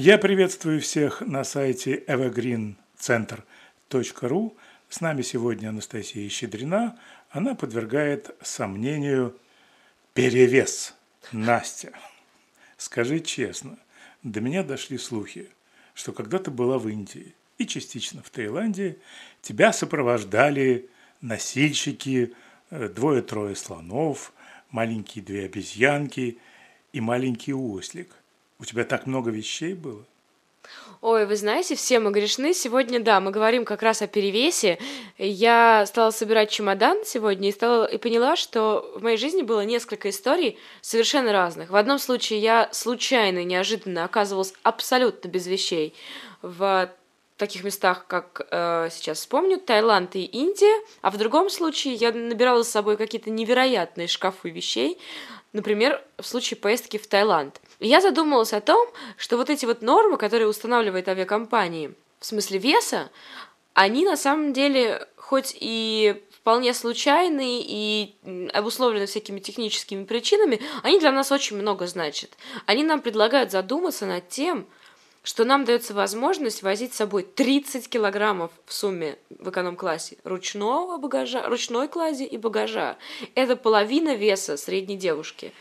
[0.00, 4.56] Я приветствую всех на сайте evergreencenter.ru.
[4.88, 6.96] С нами сегодня Анастасия Щедрина.
[7.30, 9.36] Она подвергает сомнению
[10.14, 10.94] перевес.
[11.32, 11.90] Настя,
[12.76, 13.76] скажи честно,
[14.22, 15.50] до меня дошли слухи,
[15.94, 18.98] что когда ты была в Индии и частично в Таиланде,
[19.42, 20.88] тебя сопровождали
[21.20, 22.34] носильщики,
[22.70, 24.32] э, двое-трое слонов,
[24.70, 26.38] маленькие две обезьянки
[26.92, 28.14] и маленький ослик–
[28.58, 30.04] у тебя так много вещей было?
[31.00, 32.52] Ой, вы знаете, все мы грешны.
[32.52, 34.78] Сегодня, да, мы говорим как раз о перевесе.
[35.16, 40.10] Я стала собирать чемодан сегодня и, стала, и поняла, что в моей жизни было несколько
[40.10, 41.70] историй совершенно разных.
[41.70, 45.94] В одном случае я случайно, неожиданно оказывалась абсолютно без вещей
[46.42, 46.90] в
[47.36, 52.64] таких местах, как э, сейчас вспомню, Таиланд и Индия, а в другом случае я набирала
[52.64, 54.98] с собой какие-то невероятные шкафы вещей,
[55.52, 57.60] например, в случае поездки в Таиланд.
[57.80, 63.10] Я задумалась о том, что вот эти вот нормы, которые устанавливает авиакомпании, в смысле веса,
[63.74, 68.16] они на самом деле хоть и вполне случайные и
[68.54, 72.30] обусловлены всякими техническими причинами, они для нас очень много значат.
[72.66, 74.66] Они нам предлагают задуматься над тем,
[75.28, 81.46] что нам дается возможность возить с собой 30 килограммов в сумме в эконом-классе ручного багажа,
[81.46, 82.96] ручной клади и багажа.
[83.34, 85.52] Это половина веса средней девушки.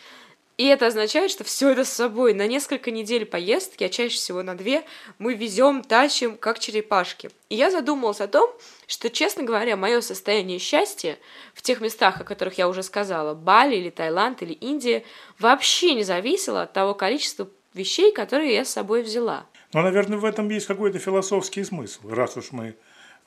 [0.56, 4.42] И это означает, что все это с собой на несколько недель поездки, а чаще всего
[4.42, 4.86] на две,
[5.20, 7.30] мы везем, тащим, как черепашки.
[7.50, 8.50] И я задумалась о том,
[8.88, 11.20] что, честно говоря, мое состояние счастья
[11.54, 15.04] в тех местах, о которых я уже сказала, Бали или Таиланд или Индия,
[15.40, 19.46] вообще не зависело от того количества вещей, которые я с собой взяла.
[19.74, 22.76] Но, наверное, в этом есть какой-то философский смысл, раз уж мы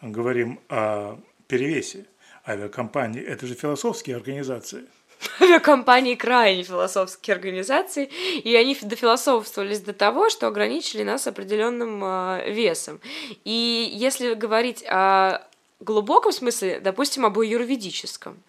[0.01, 2.07] говорим о перевесе
[2.47, 3.23] авиакомпании.
[3.23, 4.85] Это же философские организации–
[5.43, 8.11] авиакомпании крайне философские организации,
[8.43, 13.01] и они дофилософствовались до того, что ограничили нас определенным э, весом.
[13.45, 15.47] И если говорить о
[15.81, 18.43] глубоком смысле, допустим, об юридическом,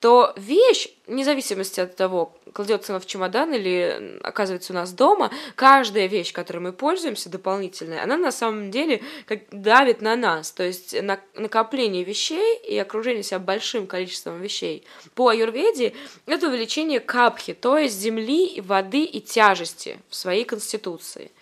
[0.00, 5.30] то вещь, вне зависимости от того, кладется она в чемодан или оказывается у нас дома,
[5.56, 10.52] каждая вещь, которой мы пользуемся дополнительная, она на самом деле как давит на нас.
[10.52, 15.94] То есть на накопление вещей и окружение себя большим количеством вещей по аюрведе
[16.26, 21.32] это увеличение капхи, то есть земли, воды и тяжести в своей конституции.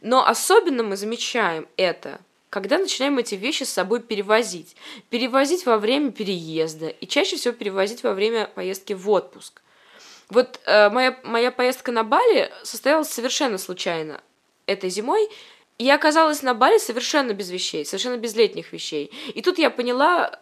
[0.00, 2.20] Но особенно мы замечаем это
[2.54, 4.76] когда начинаем эти вещи с собой перевозить.
[5.10, 9.60] Перевозить во время переезда и чаще всего перевозить во время поездки в отпуск.
[10.30, 14.20] Вот э, моя, моя поездка на Бали состоялась совершенно случайно
[14.66, 15.28] этой зимой.
[15.78, 19.10] Я оказалась на Бали совершенно без вещей, совершенно без летних вещей.
[19.34, 20.38] И тут я поняла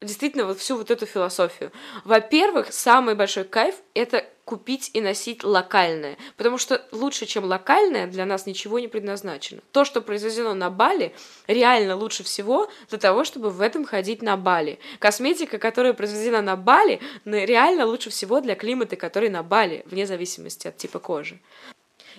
[0.00, 1.72] действительно вот всю вот эту философию.
[2.04, 8.24] Во-первых, самый большой кайф— это купить и носить локальное, потому что лучше, чем локальное, для
[8.24, 9.60] нас ничего не предназначено.
[9.72, 11.12] То, что произведено на Бали,
[11.48, 14.78] реально лучше всего для того, чтобы в этом ходить на Бали.
[15.00, 20.68] Косметика, которая произведена на Бали, реально лучше всего для климата, который на Бали, вне зависимости
[20.68, 21.40] от типа кожи.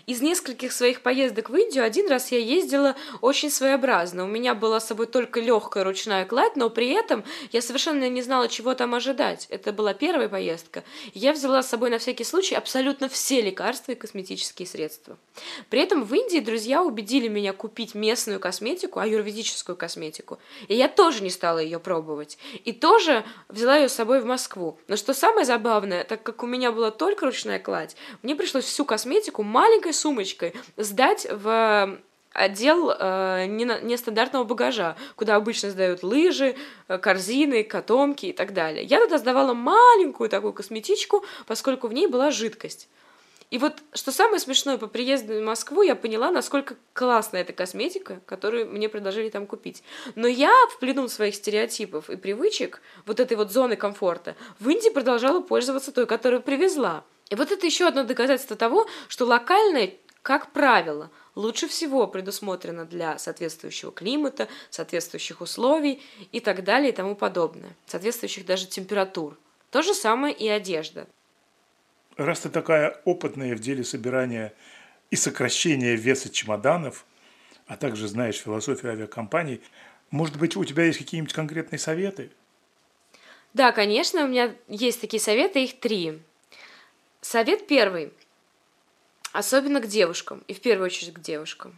[0.05, 4.23] Из нескольких своих поездок в Индию один раз я ездила очень своеобразно.
[4.23, 8.21] У меня была с собой только легкая ручная кладь, но при этом я совершенно не
[8.21, 9.47] знала, чего там ожидать.
[9.49, 10.83] Это была первая поездка.
[11.13, 15.17] Я взяла с собой на всякий случай абсолютно все лекарства и косметические средства.
[15.69, 20.39] При этом в Индии друзья убедили меня купить местную косметику, аюрведическую косметику.
[20.67, 22.37] И я тоже не стала ее пробовать.
[22.65, 24.79] И тоже взяла ее с собой в Москву.
[24.87, 28.85] Но что самое забавное, так как у меня была только ручная кладь, мне пришлось всю
[28.85, 31.99] косметику маленькой маленькой сумочкой сдать в
[32.33, 36.55] отдел э, нестандартного багажа, куда обычно сдают лыжи,
[36.87, 38.83] э, корзины, котомки и так далее.
[38.83, 42.89] Я туда сдавала маленькую такую косметичку, поскольку в ней была жидкость.
[43.49, 48.19] И вот, что самое смешное, по приезду в Москву я поняла, насколько классная эта косметика,
[48.25, 49.83] которую мне предложили там купить.
[50.15, 54.89] Но я, в плену своих стереотипов и привычек, вот этой вот зоны комфорта, в Индии
[54.89, 57.03] продолжала пользоваться той, которую привезла.
[57.29, 63.17] И вот это еще одно доказательство того, что локальное, как правило, лучше всего предусмотрено для
[63.17, 66.01] соответствующего климата, соответствующих условий
[66.31, 69.37] и так далее и тому подобное, соответствующих даже температур.
[69.71, 71.07] То же самое и одежда.
[72.15, 74.53] Раз ты такая опытная в деле собирания
[75.11, 77.05] и сокращения веса чемоданов,
[77.67, 79.61] а также знаешь философию авиакомпаний,
[80.09, 82.31] может быть, у тебя есть какие-нибудь конкретные советы?
[83.53, 86.21] Да, конечно, у меня есть такие советы, их три.
[87.21, 88.13] Совет первый.
[89.33, 90.43] Особенно к девушкам.
[90.47, 91.77] И в первую очередь к девушкам.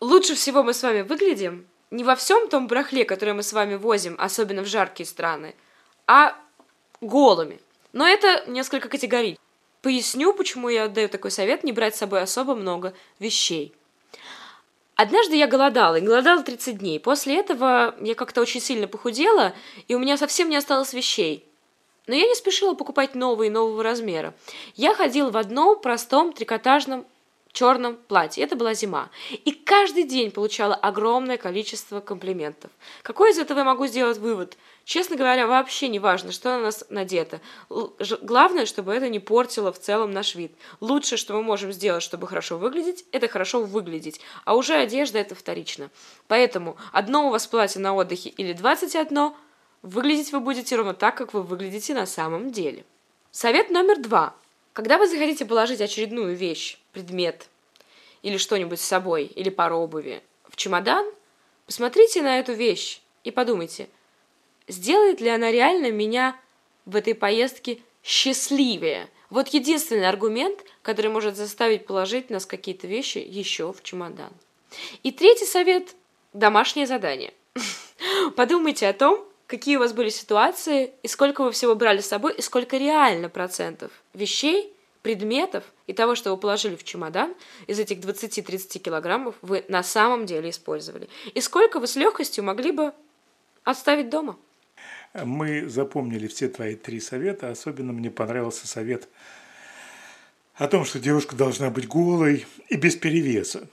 [0.00, 3.76] Лучше всего мы с вами выглядим не во всем том брахле, которое мы с вами
[3.76, 5.54] возим, особенно в жаркие страны,
[6.06, 6.36] а
[7.00, 7.60] голыми.
[7.92, 9.40] Но это несколько категорично.
[9.82, 13.72] Поясню, почему я даю такой совет не брать с собой особо много вещей.
[14.96, 16.98] Однажды я голодала, и голодала 30 дней.
[16.98, 19.54] После этого я как-то очень сильно похудела,
[19.88, 21.44] и у меня совсем не осталось вещей.
[22.06, 24.34] Но я не спешила покупать новые нового размера.
[24.74, 27.04] Я ходила в одном простом трикотажном
[27.52, 28.44] черном платье.
[28.44, 29.08] Это была зима.
[29.30, 32.70] И каждый день получала огромное количество комплиментов.
[33.02, 34.58] Какой из этого я могу сделать вывод?
[34.84, 37.40] Честно говоря, вообще не важно, что на нас надето.
[38.20, 40.52] Главное, чтобы это не портило в целом наш вид.
[40.80, 44.20] Лучшее, что мы можем сделать, чтобы хорошо выглядеть, это хорошо выглядеть.
[44.44, 45.90] А уже одежда это вторично.
[46.28, 49.32] Поэтому одно у вас платье на отдыхе или 21,
[49.82, 52.84] выглядеть вы будете ровно так, как вы выглядите на самом деле.
[53.30, 54.34] Совет номер два.
[54.72, 57.48] Когда вы захотите положить очередную вещь, предмет
[58.22, 61.06] или что-нибудь с собой, или пару обуви в чемодан,
[61.66, 63.88] посмотрите на эту вещь и подумайте,
[64.68, 66.38] сделает ли она реально меня
[66.84, 69.08] в этой поездке счастливее.
[69.30, 74.32] Вот единственный аргумент, который может заставить положить нас какие-то вещи еще в чемодан.
[75.02, 75.94] И третий совет–
[76.32, 77.34] домашнее задание.
[78.36, 82.34] Подумайте о том, какие у вас были ситуации, и сколько вы всего брали с собой,
[82.34, 84.72] и сколько реально процентов вещей,
[85.02, 87.34] предметов и того, что вы положили в чемодан,
[87.68, 91.08] из этих 20-30 килограммов вы на самом деле использовали.
[91.34, 92.92] И сколько вы с легкостью могли бы
[93.62, 94.36] оставить дома.
[95.14, 97.50] Мы запомнили все твои три совета.
[97.50, 99.08] Особенно мне понравился совет
[100.56, 103.68] о том, что девушка должна быть голой и без перевеса.